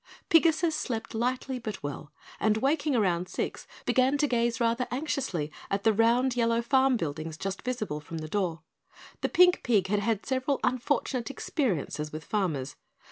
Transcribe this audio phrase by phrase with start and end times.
[0.31, 5.83] Pigasus slept lightly but well, and waking around six began to gaze rather anxiously at
[5.83, 8.63] the round yellow farm buildings just visible from the door.
[9.21, 12.77] The pink pig had had several unfortunate experiences with farmers.